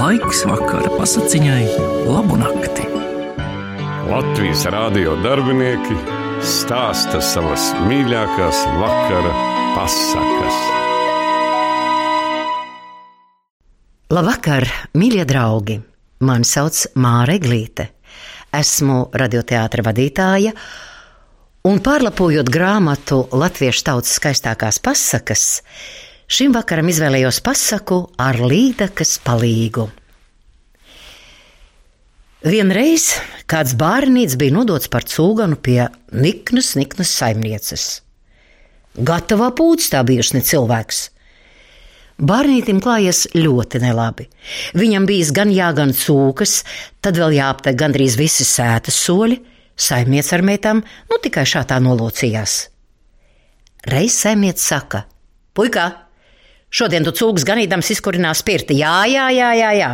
[0.00, 1.64] Laiks vakara pasakiņai,
[2.08, 2.86] labu nakti.
[4.08, 5.96] Latvijas rādio darbinieki
[6.40, 9.34] stāsta savas mīļākās vakara
[9.74, 10.62] pasakas.
[14.16, 15.76] Labvakar, mīļie draugi!
[16.24, 17.90] Mani sauc Māra Eglīte.
[18.56, 20.54] Esmu radioteātra vadītāja,
[21.68, 25.50] un pārlapojot grāmatu Latviešu tautas skaistākās pasakas,
[26.30, 29.88] šim vakaram izvēlējos pasaku ar līdakas palīgu.
[32.40, 33.10] Vienreiz
[33.50, 35.82] kāds bērnīts bija nodots par cūganu pie
[36.16, 37.88] niknas, niknas saimnieces.
[38.96, 41.02] Gatavā pūcis tā bijusi ne cilvēks.
[42.20, 44.26] Bārnītim klājies ļoti nelabi.
[44.76, 46.62] Viņam bija gan jāgan cūkas,
[47.00, 49.38] tad vēl jāaptek gandrīz visi sētas soļi,
[49.76, 52.58] saimniec ar meitām, nu tikai šādā nolocījās.
[53.88, 55.06] Reiz saimniec saka:
[55.56, 55.86] Puikā,
[56.70, 59.90] šodien tu cūks ganīdams izkurinās pirti, jā, jā, jā, jā, jā.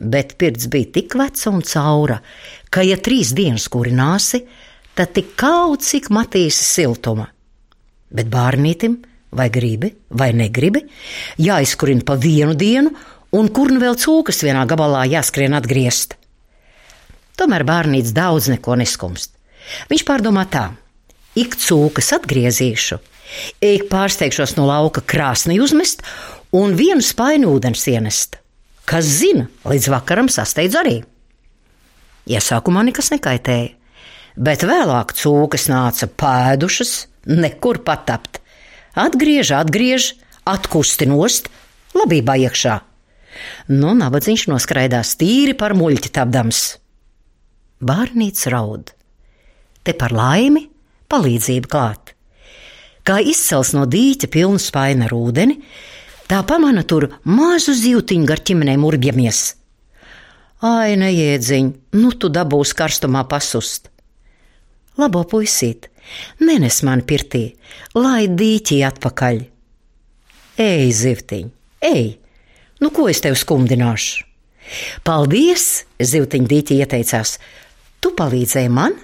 [0.00, 2.20] Bet pirts bija tik veca un caura,
[2.72, 4.42] ka, ja trīs dienas kurināsi,
[4.96, 7.28] tad tik kaut cik matīsi siltuma.
[8.10, 8.98] Bet bārnītim
[9.36, 10.82] vai gribi, vai negribi,
[11.38, 12.90] jāizkurina pa vienu dienu,
[13.36, 16.16] un kur nu vēl cūkas vienā gabalā jāskrien atgriezt.
[17.38, 19.36] Tomēr bērnīts daudz neko neskumst.
[19.90, 20.66] Viņš pārdomā tā:
[21.38, 22.98] ik cūkas atgriezīšu,
[23.90, 26.02] pārsteigšos no lauka krāsni uzmest
[26.56, 28.40] un vienu spainu ūdens ienest.
[28.88, 30.96] Kas zina, līdz vakaram sasteidz arī.
[32.30, 33.72] Iesākumā nekas nekaitēja,
[34.36, 36.94] bet vēlāk cūkas nāca pēdušas,
[37.30, 38.40] nekur patapt
[38.94, 41.46] Atgriež, atgriež, atkusti nost,
[41.94, 42.80] labībā iekšā.
[43.70, 46.62] Nu, nabadzīgs noskraidās tīri par muļķi tapdams.
[47.80, 48.90] Bārnīts raud.
[49.86, 50.66] Te par laimi
[51.08, 52.16] palīdzību klāt.
[53.06, 55.60] Kā izcels no dīķa pilnu spaina ar ūdeni,
[56.30, 59.44] tā pamana tur mazu zīltiņu gar ķimenēm urbjamies.
[60.66, 63.88] Ai, neiedziņ, nu tu dabūsi karstumā pasust.
[65.00, 65.88] Labo puisīt,
[66.40, 67.54] Nenes man pirtī,
[67.94, 69.38] lai dīķi atpakaļ.
[70.60, 71.46] Ej, zivtiņ,
[71.86, 72.04] ej,
[72.82, 74.26] nu ko es tev skumdināšu?
[75.06, 77.38] Paldies, zivtiņ dīķi ieteicās.
[78.00, 78.94] Tu palīdzēji man,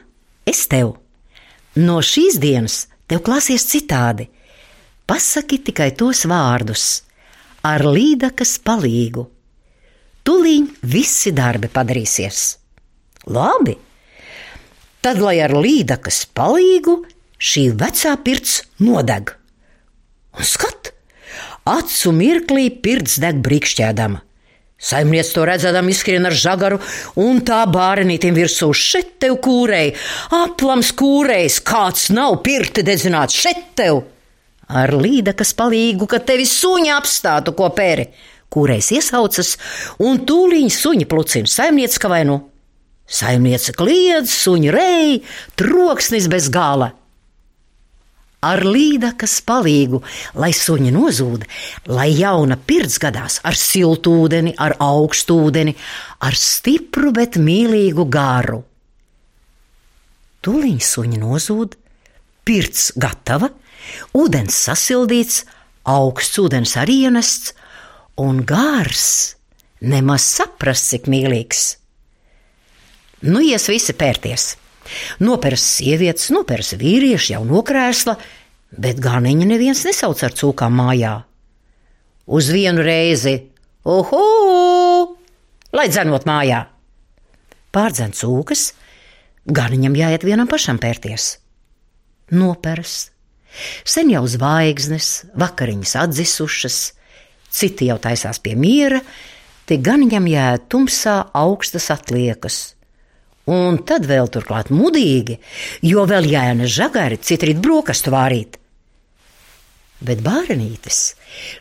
[0.47, 0.95] es tev.
[1.77, 4.29] No šīs dienas tev klāsies citādi.
[5.07, 6.87] Pasaki tikai tos vārdus,
[7.63, 9.29] ar līdakas palīgu.
[10.27, 12.47] Tūlīt visi darbi padarīsies.
[13.31, 13.77] Labi,
[15.07, 16.97] Tad, lai ar līdakas palīgu
[17.39, 19.29] šī vecā pirts nodeg.
[20.35, 20.91] Un skat,
[21.63, 24.26] acu mirklī pirts deg brīkšķēdama.
[24.87, 26.79] Saimnieks to redzēdam, izskrien ar žagaru,
[27.19, 29.97] un tā bērnītim virsū šeit tev kūrēji,
[30.37, 34.05] aplams kūrējs, kāds nav pirti dedzināts šeit tev.
[34.67, 38.09] Ar līdakas palīgu, ka tevi suņa apstātu ko pēri,
[38.55, 39.55] kūrējs iesaucas,
[40.03, 42.41] un tūlīt suņa plucina saimnieks ka vai nu.
[43.07, 45.19] Saimniece kliedz, suņi rei,
[45.59, 46.93] troksnis bez gala.
[48.47, 50.03] Ar līdakas palīgu,
[50.39, 51.47] lai suņi nozūd,
[51.91, 55.75] lai jauna pirts gadās ar siltu ūdeni, ar augstu ūdeni,
[56.23, 58.61] ar stipru, bet mīlīgu garu.
[60.47, 61.75] Tūlīt suņi nozūd,
[62.47, 63.51] pirts gatava,
[64.15, 65.41] ūdens sasildīts,
[65.87, 67.57] augsts ūdens arī ienests,
[68.23, 69.09] un gārs
[69.81, 71.65] nemaz saprast, cik mīlīgs.
[73.27, 74.55] Nu, ies visi pērties.
[75.23, 78.17] Noperas sievietes, noperas vīrieši jau nokrēsla,
[78.77, 81.15] bet ganiņa neviens nesauc ar cūkām mājā.
[82.27, 83.37] Uz vienu reizi,
[83.87, 84.23] uhu,
[85.77, 86.65] lai dzenot mājā.
[87.75, 88.71] Pārdzen cūkas,
[89.47, 91.37] ganiņam jāiet vienam pašam pērties.
[92.35, 93.13] Noperas.
[93.87, 96.79] Sen jau zvaigznes, vakariņas atdzisušas,
[97.55, 99.01] citi jau taisās pie miera,
[99.69, 102.76] tik ganiņam jāiet tumsā augstas atliekas
[103.47, 105.39] Un tad vēl turklāt mudīgi,
[105.87, 108.59] jo vēl jāna žagari, citrit brokastu vārīt.
[110.03, 111.15] Bet bērnītis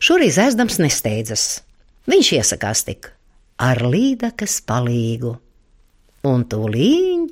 [0.04, 1.46] šoreiz ēzdams nesteidzas.
[2.10, 3.12] Viņš iesakās tik
[3.62, 5.36] ar līdakas palīgu,
[6.28, 7.28] un tūlīņ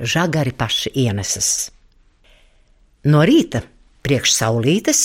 [0.00, 1.50] žagari paši ienesas.
[3.08, 3.62] No rīta,
[4.02, 5.04] priekš saulītes,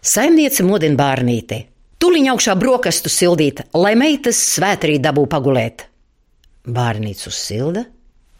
[0.00, 1.60] saimniece modina bērnīti.
[1.98, 5.88] Tūlīt augšā brokastu sildīt, lai meitas svētrī dabū pagulēt.
[6.68, 7.82] Bērnīts uzsilda,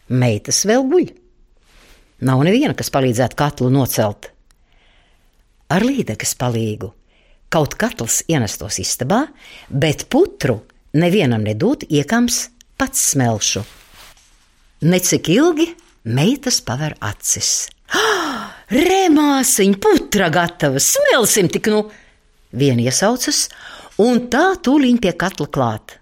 [0.08, 1.08] Meitas vēl guļ.
[2.28, 4.31] Nav neviena, kas palīdzētu katlu nocelt.
[5.69, 6.93] Ar līdekas palīgu
[7.52, 9.22] kaut katls ienestos istabā,
[9.69, 10.60] bet putru
[10.96, 13.64] nevienam nedod iekams pats smelšu.
[14.88, 15.70] Necik ilgi
[16.05, 17.69] meitas paver acis.
[17.96, 18.52] Ah,
[18.88, 21.87] Remāsiņ, putra gatava, smelsim tik nu!
[22.52, 23.46] Viena iesaucas,
[24.00, 25.96] un tā tūlīt pie katla klāt.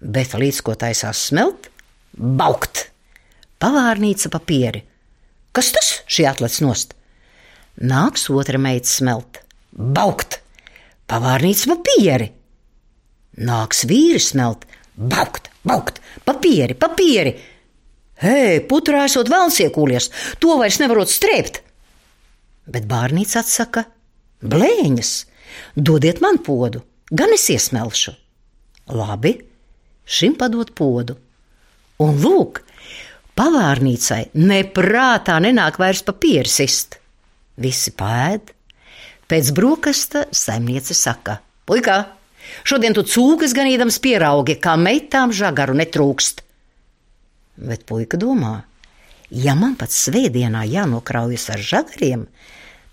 [0.00, 1.70] bet līdz ko taisās smelt,
[2.14, 2.90] baukt.
[3.58, 4.84] Pavārnīca papieri.
[5.52, 5.90] Kas tas?
[6.06, 6.94] Šī atlec nost.
[7.78, 9.40] Nāks otra meita smelt,
[9.72, 10.40] baukt.
[11.10, 12.28] Pavārnīca papieri.
[13.48, 14.66] Nāks vīri smelt,
[14.98, 17.34] baukt, baukt, papieri, papieri.
[18.18, 20.10] Hei, putrā esot vēlns iekūlies,
[20.42, 21.60] to vairs nevarot strēpt.
[22.68, 23.84] Bet bārnīca atsaka:
[24.42, 25.12] Blēņas,
[25.74, 28.14] dodiet man podu, gan es iesmelšu.
[28.90, 29.36] Labi,
[30.02, 31.14] šim padot podu.
[32.02, 32.62] Un lūk,
[33.38, 36.98] pavārnīcai neprātā nenāk vairs papīrs ist.
[37.58, 38.52] Visi pēd.
[39.28, 41.38] Pēc brokasta saimniece saka:
[41.68, 41.98] Puikā,
[42.66, 46.44] šodien tu cūkas ganīdams pieraugi, kā meitām žagaru netrūkst.
[47.68, 48.54] Bet puika domā,
[49.34, 52.24] ja man pat svētdienā jānokraujas ar žagariem,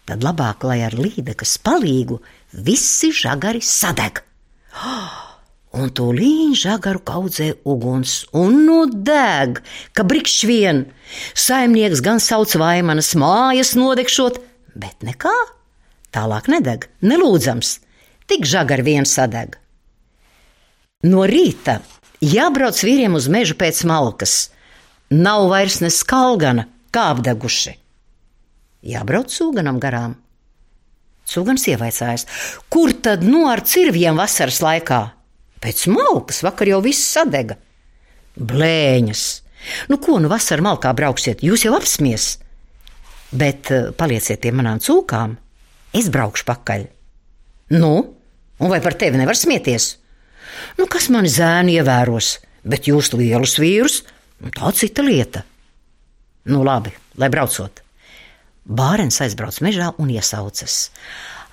[0.09, 2.19] tad labāk, lai ar līdekas palīgu
[2.65, 4.21] visi žagari sadeg.
[5.75, 9.60] Un tūlīt žagaru kaudzē uguns, un nu deg,
[9.92, 10.86] ka brikšķi vien.
[11.36, 14.39] Saimnieks gan sauc vaimanas mājas nodegšot,
[14.75, 15.36] bet nekā.
[16.16, 17.75] Tālāk nedeg, nelūdzams,
[18.31, 19.60] tik žagari vien sadeg.
[21.04, 21.81] No rīta
[22.24, 24.38] jābrauc vīriem uz mežu pēc malkas,
[25.10, 27.75] Nav vairs ne skalgana, kā apdeguši.
[28.89, 30.16] Jābrauc sūganam garām.
[31.30, 32.25] Cūgans ievaicājas,
[32.74, 35.01] kur tad nu ar cirviem vasaras laikā?
[35.66, 37.58] Pēc malkas vakar jau viss sadega.
[38.38, 39.26] Blēņas!
[39.90, 41.42] Nu, ko nu vasarā malkā brauksiet?
[41.42, 42.36] Jūs jau apsmies!
[43.34, 45.34] Bet uh, palieciet pie manām cūkām,
[45.98, 46.86] es braukšu pakaļ.
[47.74, 47.94] Nu,
[48.62, 49.96] un vai par tevi nevar smieties?
[50.78, 52.36] Nu, kas mani zēni ievēros,
[52.70, 54.04] bet jūs lielus vīrus
[54.44, 55.44] Nu, tā cita lieta.
[56.52, 57.82] Nu, labi, lai braucot.
[58.66, 60.90] Bārens aizbrauc mežā un iesaucas.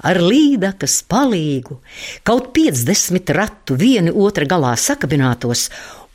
[0.03, 1.79] Ar līdakas palīgu
[2.27, 5.69] kaut 50 ratu vieni otra galā sakabinātos,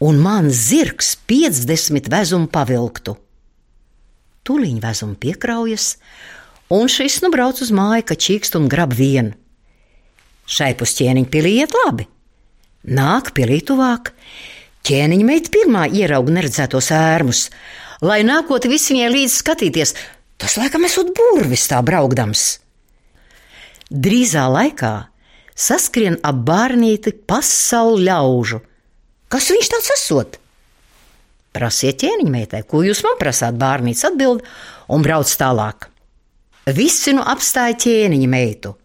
[0.03, 3.15] un man zirgs 50 vezumu pavilktu.
[4.47, 5.95] Tūlīt vezumu piekraujas,
[6.71, 9.35] un šis nu brauc uz māju, ka čīkst un grab vienu.
[10.47, 12.05] Šai pusķēniņa pilī iet labi.
[12.87, 14.13] Nāk pilī tuvāk,
[14.87, 17.47] Ķēniņa meita pirmā ierauga neredzētos ērmus,
[17.99, 19.91] lai nākotnē visi viņai līdzi skatīties.
[20.39, 22.45] Tas laikam esot burvis tā braukdams.
[23.87, 24.93] Drīzā laikā
[25.55, 28.59] saskrien ap bārnīti pasauli ļaužu.
[29.31, 30.39] Kas viņš tāds esot?
[31.55, 34.43] Prasiet ķēniņa meitai, ko jūs man prasāt, bārnīca atbild
[34.91, 35.87] un brauc tālāk.
[36.75, 38.75] Visi nu apstāja ķēniņa meitu.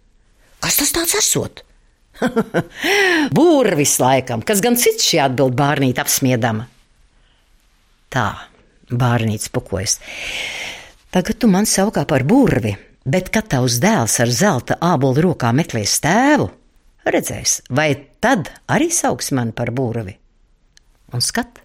[0.62, 1.64] Kas tas tāds esot?
[3.36, 6.68] Būrvis laikam, kas gan cits šī atbild bārnīt apsmiedama.
[8.12, 8.28] Tā,
[8.86, 9.98] bārnīts pukojas.
[11.12, 15.98] Tagad tu man saukā par burvi, bet kad tavs dēls ar zelta ābolu rokā meklēs
[16.04, 16.48] tēvu,
[17.08, 17.90] redzēs, vai
[18.22, 20.14] tad arī sauks mani par burvi.
[21.12, 21.60] Un skat,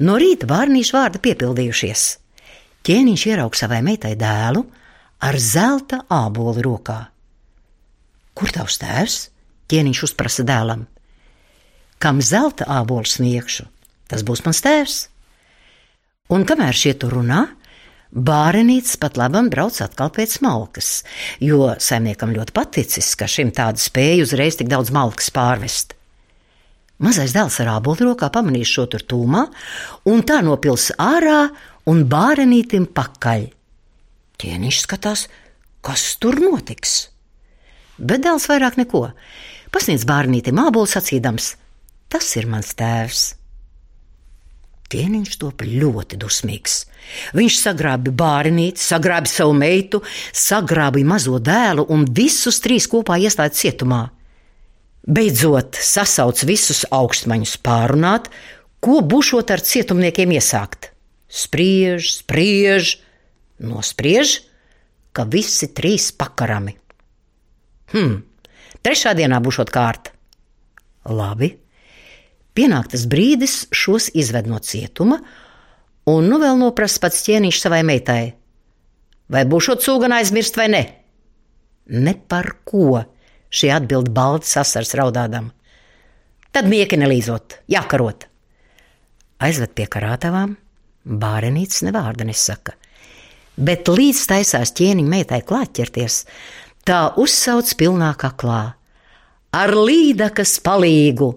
[0.00, 2.06] no rīta bārnīša vārdi piepildījušies.
[2.86, 4.62] Ķēniņš ieraug savai meitai dēlu
[5.26, 7.00] ar zelta ābolu rokā.
[8.36, 9.16] Kur tavs tēvs?
[9.70, 10.86] ķēniņš uzprasa dēlam.
[12.02, 13.66] Kam zelta ābolu sniegšu,
[14.10, 14.96] tas būs mans tēvs.
[16.30, 17.46] Un kamēr šie tur runā,
[18.12, 21.02] bārenīts pat labam brauc atkal pēc malkas,
[21.42, 25.96] jo saimniekam ļoti paticis, ka šim tāda spēja uzreiz tik daudz malkas pārvest.
[27.02, 29.42] Mazais dēls ar ābolu rokā pamanīs šo tur tūmā,
[30.08, 31.50] un tā nopils ārā
[31.90, 33.50] un bārenītim pakaļ.
[34.40, 35.26] Ķēniņš skatās,
[35.84, 36.96] kas tur notiks.
[37.96, 39.10] Bet dēls vairāk neko
[39.72, 41.54] pasniedz bērnītim ābolu sacīdams:
[42.12, 43.26] Tas ir mans tēvs.
[44.92, 46.84] Tieniņš top ļoti dusmīgs.
[47.34, 54.04] Viņš sagrāba bērnīti, sagrāba savu meitu, sagrāba mazo dēlu un visus trīs kopā iestāja cietumā.
[55.06, 58.30] Beidzot, sasauc visus augstmaņus pārunāt,
[58.82, 60.92] ko būšot ar cietumniekiem iesākt.
[61.26, 62.96] Spriež, spriež,
[63.58, 64.40] nospriež,
[65.14, 66.76] ka visi trīs pakarami.
[67.94, 68.18] Hm,
[68.86, 70.12] Trešā dienā būšot kārta.
[71.10, 71.48] Labi.
[72.56, 75.20] Pienāk tas brīdis, šos izved no cietuma,
[76.08, 78.22] un nu vēl noprasa pats ķēniņš savai meitai.
[79.32, 80.82] Vai būšot cūgana aizmirst vai ne?
[81.92, 83.02] Ne par ko,
[83.50, 85.50] šī atbild balti sasars raudādam.
[86.54, 88.24] Tad mieki nelīzot, jākarot.
[89.44, 90.54] Aizved pie karātavām,
[91.04, 92.72] bārenītis nevārda nesaka,
[93.60, 96.22] bet līdz taisās ķēniņa meitai klātķerties,
[96.88, 98.62] tā uzsauc pilnā kaklā.
[99.56, 101.30] Ar līdakas palīgu,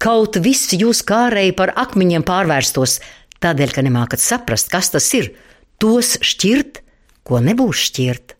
[0.00, 2.98] kaut viss jūs kārēji par akmeņiem pārvērstos,
[3.44, 5.34] tādēļ, ka nemākat saprast, kas tas ir,
[5.82, 6.80] tos šķirt,
[7.28, 8.34] ko nebūs šķirt,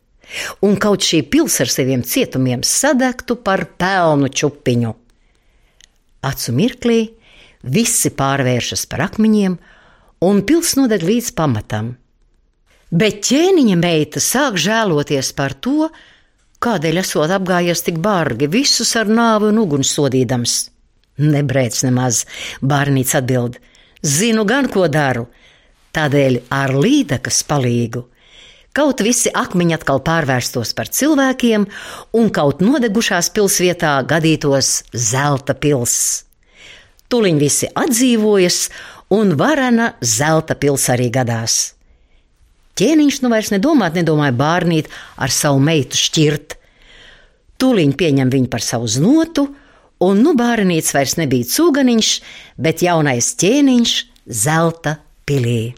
[0.65, 4.95] un kaut šī pils ar saviem cietumiem sadegtu par pelnu čupiņu.
[6.29, 7.01] Acu mirklī
[7.63, 9.57] visi pārvēršas par akmeņiem,
[10.25, 11.97] un pils nodeg līdz pamatam.
[12.89, 15.91] Bet ķēniņa meita sāk žēloties par to,
[16.65, 20.59] kādēļ esot apgājies tik bargi, visus ar nāvi un uguni sodīdams.
[21.19, 22.25] Nebrēc nemaz,
[22.63, 23.59] bērnīts atbild:
[24.03, 25.27] Zinu gan, ko daru,
[25.97, 28.05] tādēļ ar līdakas palīgu.
[28.79, 31.65] Kaut visi akmeņi atkal pārvērstos par cilvēkiem,
[32.15, 36.29] un kaut nodegušās pilsvietā gadītos zelta pilsēta.
[37.09, 38.57] Tuliņ visi atdzīvojas,
[39.17, 41.78] un varana zelta pils arī gadās.
[42.79, 46.55] Ķēniņš nu vairs nedomāt, nedomāja bārnīt ar savu meitu šķirt.
[47.59, 49.49] Tuliņ pieņem viņu par savu znotu,
[50.07, 52.11] un nu bārnīts vairs nebija cūganiņš,
[52.63, 53.95] bet jaunais ķēniņš
[54.45, 55.75] zelta pilī.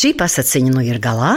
[0.00, 1.36] Šī pasakiņa nu ir galā.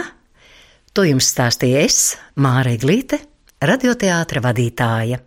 [0.98, 2.00] To jums stāstīja es,
[2.38, 3.18] Māra Glīte,
[3.62, 5.22] radioteātra vadītāja.